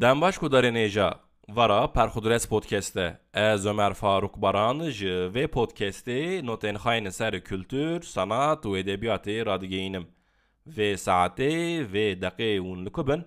Dem 0.00 0.20
baş 0.20 0.38
ku 0.38 0.46
derê 0.46 0.70
nêja 0.72 1.14
Vara 1.48 1.92
Perxudres 1.92 2.46
podcast'te 2.46 3.18
Ez 3.34 3.66
Ömer 3.66 3.94
Faruk 3.94 4.36
Baran 4.42 4.90
ji 4.90 5.08
vê 5.34 5.46
podcastê 5.46 6.46
notên 6.46 6.76
xayên 6.76 7.10
ser 7.10 7.44
kültür, 7.44 8.02
sanat 8.02 8.64
û 8.66 8.78
edebiyatê 8.78 9.46
radigihînim. 9.46 10.06
Vê 10.66 10.92
saetê 10.96 11.52
vê 11.92 12.20
deqê 12.22 12.58
hûn 12.58 12.86
likubin 12.86 13.24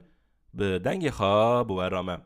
bi 0.53 0.63
dengê 0.63 1.09
xwe 1.09 1.69
biwera 1.69 2.03
me. 2.03 2.17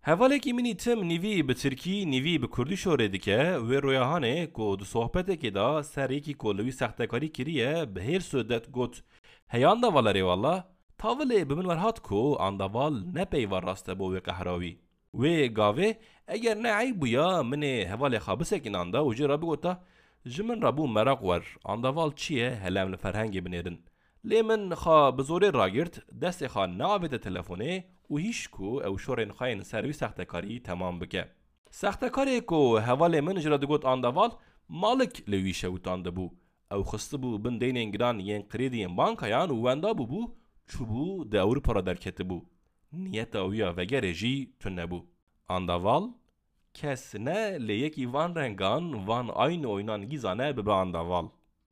Hevalekî 0.00 0.52
minî 0.52 0.76
tim 0.76 1.08
nîvî 1.08 1.48
bi 1.48 1.54
Tirkî 1.54 2.10
nîvî 2.10 2.42
bi 2.42 2.46
Kurdî 2.46 2.74
şorê 2.74 3.12
dike 3.12 3.40
wê 3.68 3.78
royahanê 3.82 4.52
ku 4.52 4.78
di 4.78 4.84
sohbetekê 4.84 5.54
da 5.54 5.82
ser 5.82 6.10
yekî 6.10 6.34
ku 6.34 6.58
li 6.58 6.62
wî 6.62 6.72
sextekarî 6.72 7.32
kiriye 7.32 7.94
bi 7.94 8.00
hêr 8.00 8.20
sodet 8.20 8.74
got 8.74 8.94
heyan 9.46 9.82
da 9.82 9.86
valerê 9.86 10.20
wala 10.30 10.75
Tavlê 10.98 11.48
bi 11.48 11.54
min 11.54 11.68
werhat 11.70 12.00
ku 12.00 12.36
andaval 12.40 12.94
nepeyva 13.16 13.58
rast 13.62 13.88
e 13.88 13.98
bo 13.98 14.06
wê 14.14 14.20
qehrawî. 14.20 14.72
Wê 15.14 15.54
gavê 15.58 15.88
eger 16.28 16.56
ne 16.62 16.70
eyb 16.82 16.96
bûya 17.02 17.28
minê 17.50 17.74
hevalê 17.92 18.18
xwe 18.24 18.34
bisekînan 18.40 18.92
da 18.92 18.98
û 18.98 19.10
jê 19.16 19.28
re 19.28 19.36
bigota 19.42 19.72
ji 20.24 20.42
min 20.42 20.62
re 20.62 20.70
bû 20.76 20.84
mereq 20.96 21.20
wer 21.28 21.44
andaval 21.64 22.10
çi 22.20 22.34
ye 22.34 22.48
helem 22.62 22.92
li 22.92 22.96
ferhengê 22.96 23.40
binêrin. 23.46 23.78
Lê 24.24 24.42
min 24.48 24.70
xa 24.82 25.18
bi 25.18 25.22
zorê 25.22 25.50
ragirt 25.60 25.94
destê 26.22 26.46
xwe 26.54 26.64
neavête 26.80 27.18
telefonê 27.26 27.72
û 28.12 28.14
hîş 28.24 28.40
ku 28.54 28.68
ew 28.86 28.96
şorên 29.04 29.30
xwe 29.36 29.46
yên 29.52 29.62
ser 29.70 29.84
wî 29.88 29.94
sextekarî 30.00 30.62
temam 30.62 31.00
bike. 31.00 31.22
Sextekarê 31.70 32.40
ku 32.50 32.60
hevalê 32.86 33.20
min 33.26 33.40
ji 33.40 33.50
re 33.50 33.60
digot 33.62 33.84
andaval 33.84 34.30
malik 34.68 35.14
li 35.30 35.38
wî 35.44 35.54
şewtan 35.62 36.00
dibû. 36.06 36.26
Ew 36.76 36.82
xistibû 36.90 37.44
bin 37.44 37.60
deynên 37.60 37.92
giran 37.92 38.18
yên 38.18 38.42
krêdiyên 38.52 38.96
bankayan 38.96 39.48
û 39.48 39.56
wenda 39.66 39.90
bûbû 40.00 40.22
çûbû 40.68 41.32
di 41.32 41.36
Ewropa 41.36 41.74
re 41.74 41.86
derketibû. 41.86 42.38
Niyeta 42.92 43.40
wî 43.50 43.56
ya 43.56 43.70
vegerê 43.70 44.12
jî 44.12 44.52
tune 44.60 44.80
nebû. 44.80 45.00
Andaval 45.48 46.04
kes 46.74 47.14
ne 47.14 47.40
lê 47.66 47.72
yekî 47.72 48.12
van 48.12 48.34
rengan 48.36 49.08
van 49.08 49.30
aynı 49.34 49.66
oynan 49.68 50.08
gîzane 50.08 50.56
bibe 50.56 50.72
andaval. 50.72 51.26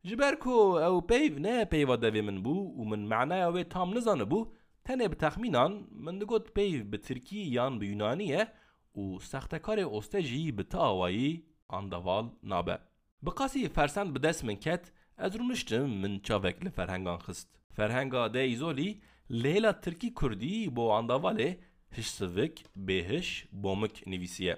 Ji 0.04 0.14
ew 0.14 1.06
peyv 1.08 1.42
ne 1.42 1.68
peyva 1.68 1.94
devê 1.94 2.22
min 2.22 2.44
bû 2.44 2.54
û 2.78 2.88
min 2.90 3.00
meneya 3.00 3.48
wê 3.48 3.68
tam 3.68 3.94
nizanibû 3.94 4.48
tenê 4.84 5.12
bi 5.12 5.16
texmînan 5.16 5.72
min 5.90 6.20
digot 6.20 6.54
peyv 6.54 6.92
bi 6.92 7.00
Tirkî 7.00 7.36
yan 7.36 7.80
bi 7.80 7.86
Yunanî 7.86 8.24
ye 8.24 8.48
û 8.96 9.20
sextekarê 9.20 10.58
bi 10.58 10.76
awayî 10.76 11.44
andaval 11.68 12.26
nabe. 12.42 12.78
Bi 13.22 13.30
qasî 13.30 13.68
fersend 13.68 14.14
bi 14.14 14.22
dest 14.22 14.44
min 14.44 14.56
ket 14.56 14.92
ez 15.18 15.34
rûniştim 15.34 15.86
min 16.02 16.18
çavek 16.18 16.64
li 16.64 16.70
ferhengan 16.70 17.18
xist. 17.18 17.48
Ferhenga 17.76 18.34
de 18.34 18.42
îzolî 18.54 19.00
lêla 19.30 19.80
Tirkî 19.80 20.14
Kurdî 20.14 20.76
bo 20.76 20.84
andavalê 20.98 21.58
hişsivik 21.96 22.64
bêhiş 22.76 23.46
bomik 23.52 24.06
nivîsiye. 24.06 24.56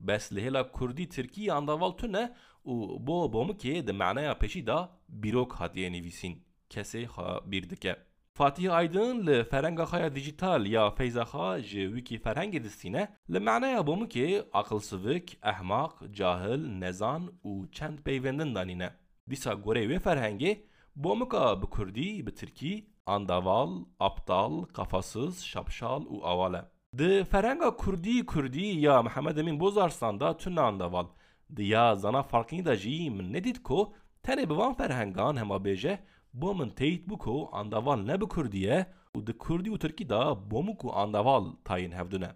Bes 0.00 0.32
lêla 0.32 0.72
Kurdî 0.72 1.08
Tirkî 1.08 1.52
andaval 1.52 1.90
tune 1.90 2.34
û 2.66 3.06
bo 3.06 3.18
bomikê 3.34 3.86
di 3.86 3.92
meneya 3.92 4.38
peşî 4.38 4.66
da 4.66 4.78
bîrok 5.08 5.52
hatiye 5.52 5.92
nivîsîn. 5.92 6.34
Kesê 6.70 7.02
xwe 7.04 7.50
bîr 7.50 7.70
dike. 7.70 7.96
Fatih 8.34 8.74
Aydın 8.74 9.26
li 9.26 9.44
ferenga 9.44 9.84
xaya 9.84 10.14
dijital 10.14 10.66
ya 10.66 10.90
feyza 10.90 11.22
xwe 11.22 11.62
ji 11.62 11.82
wîkî 11.94 12.16
ferhengê 12.18 12.64
distîne 12.64 13.08
li 13.32 13.40
meneya 13.40 13.80
bomikê 13.80 14.44
aqilsivik, 14.52 15.38
ehmaq, 15.42 15.92
cahil, 16.12 16.62
nezan 16.82 17.22
û 17.44 17.70
çend 17.70 17.98
peyvendin 17.98 18.54
danîne. 18.54 18.90
Dîsa 19.30 19.52
gorê 19.52 19.84
wê 19.90 19.98
ferhengê 19.98 20.52
Bomika 20.96 21.62
bi 21.62 21.66
Kurdî 21.66 22.26
bi 22.26 22.34
Tirkî 22.34 22.86
andaval, 23.06 23.70
aptal, 24.00 24.62
kafasız, 24.62 25.44
şapşal 25.44 26.02
û 26.02 26.22
aval 26.22 26.54
e. 26.54 26.62
Di 26.98 27.24
ferenga 27.24 27.76
Kurdî 27.76 28.26
Kurdî 28.26 28.66
ya 28.66 29.02
Mihemed 29.02 29.36
Emin 29.36 29.60
Bozarslan 29.60 30.20
da 30.20 30.36
tune 30.36 30.60
andaval. 30.60 31.06
Di 31.56 31.64
ya 31.64 31.94
zana 31.94 32.22
farkî 32.22 32.64
da 32.64 32.76
jî 32.76 33.10
min 33.10 33.32
nedît 33.32 33.62
ku 33.62 33.92
tenê 34.24 34.44
bi 34.50 34.76
ferhengan 34.78 35.36
hema 35.36 35.56
bêje 35.56 35.98
bo 36.34 36.54
min 36.54 36.68
teyit 36.68 37.08
bû 37.08 37.18
ku 37.18 37.48
andaval 37.52 38.00
ne 38.00 38.20
bi 38.20 38.26
Kurdî 38.26 38.58
ye 38.58 38.86
û 39.16 39.26
di 39.26 39.32
Kurdî 39.38 39.70
û 39.70 39.78
Tirkî 39.78 40.08
da 40.08 40.38
andaval 40.94 41.44
tayîn 41.64 41.92
hevdune. 41.92 42.30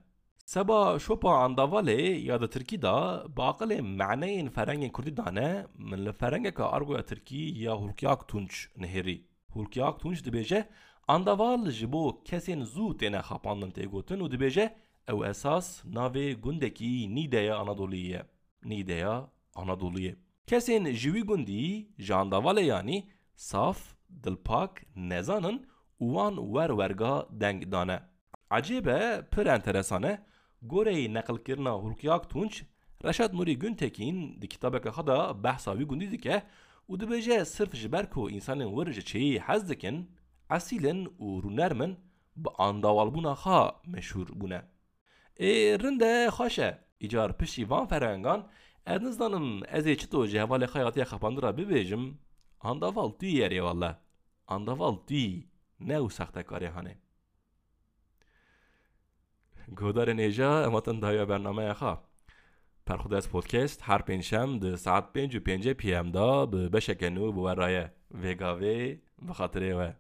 Seba 0.53 0.99
şopa 0.99 1.29
andavalê 1.29 2.01
ya 2.29 2.41
da 2.41 2.51
Tirkî 2.51 2.83
da 2.83 3.25
bi 3.37 3.41
aqilê 3.41 3.79
meneyên 3.81 4.49
ferengên 4.51 4.93
Kurdî 4.93 5.17
dane 5.17 5.67
min 5.79 6.07
li 6.07 6.13
ferengeka 6.13 6.67
argoya 6.67 7.07
Tirkî 7.07 7.43
ya 7.65 7.73
Hulkiyak 7.77 8.29
Tunç 8.29 8.69
nihêrî. 8.77 9.21
Hulkiyak 9.49 10.01
Tunç 10.01 10.19
dibêje 10.27 10.69
andaval 11.09 11.71
ji 11.71 11.93
bo 11.93 12.23
kesên 12.25 12.61
zû 12.73 12.97
têne 12.99 13.21
xapandin 13.29 13.71
tê 13.71 13.87
gotin 13.87 14.21
û 14.21 14.27
dibêje 14.33 14.75
ew 15.09 15.29
esas 15.31 15.85
navê 15.85 16.35
gundekî 16.35 17.15
Nîdeya 17.15 17.55
Anadoliyê 17.57 18.07
ye. 18.13 18.23
Nîdeya 18.65 19.31
Anadoliyê. 19.55 20.15
Kesên 20.47 20.93
ji 20.93 21.11
wî 21.15 21.23
gundî 21.23 21.89
ji 21.99 22.13
andavalê 22.13 22.63
yanî 22.63 23.09
saf, 23.37 23.79
dilpak, 24.25 24.83
wan 25.99 26.37
wer 26.37 26.71
werga 26.81 27.27
deng 27.41 27.73
dane. 27.73 28.01
Ecêb 28.51 28.87
e 29.01 29.23
pir 29.31 29.47
enteresan 29.47 30.03
gorê 30.71 31.15
neqilkirina 31.15 31.73
Hulkiyak 31.73 32.31
Tunç 32.31 32.65
Reşat 33.05 33.35
Nurî 33.35 33.59
Güntekîn 33.59 34.43
di 34.43 34.49
kitabeka 34.49 34.91
xwe 34.91 35.07
da 35.07 35.45
behsa 35.45 35.73
wî 35.79 35.85
gundî 35.85 36.11
dike 36.11 36.43
û 36.91 36.93
dibêje 37.01 37.45
sirf 37.45 37.73
ji 37.81 37.93
ber 37.93 38.11
ku 38.11 38.23
însanên 38.37 38.71
wir 38.77 38.89
ji 38.97 39.03
çêyî 39.11 39.39
hez 39.47 39.63
dikin 39.69 39.97
esîlin 40.57 41.01
û 41.27 41.29
rûnermin 41.45 41.93
bi 42.43 42.51
andavalbûna 42.67 43.35
xwe 43.43 43.61
meşhûr 43.93 44.29
bûne. 44.41 44.61
Ê 45.49 45.53
rind 45.83 46.01
e 46.01 46.15
xweş 46.37 46.59
e 46.59 46.71
îcar 47.05 47.31
piştî 47.39 47.71
van 47.71 47.87
ferhengan 47.91 48.41
ez 48.87 49.01
nizdanim 49.03 49.47
ez 49.77 49.87
ê 49.87 49.95
çito 50.01 50.27
ji 50.27 50.37
hevalê 50.43 50.67
xwe 50.73 50.81
hatiye 50.87 51.07
xepandira 51.13 51.51
bibêjim 51.59 52.05
andaval 52.71 53.11
tû 53.19 53.27
yerê 53.41 53.61
walla 53.67 53.91
andaval 54.55 54.97
tû 55.09 55.23
ne 55.89 55.97
û. 56.07 56.09
گودار 59.81 60.09
نێژا 60.21 60.53
ئەمەتەن 60.65 60.97
داویە 61.03 61.25
پرخود 62.87 63.15
از 63.15 63.29
پودکست 63.29 63.81
هر 63.83 64.03
پنجم 64.09 64.59
د 64.59 64.77
ساعت 64.85 65.07
پێنج 65.15 65.33
و 65.37 65.41
پێنج 65.47 65.69
پمدا 65.69 66.47
بە 66.53 66.61
بەشەکەن 66.75 67.15
و 67.19 67.33
ویگاوی 67.37 67.85
ڤێگاوێ 68.23 68.81
و 69.29 69.93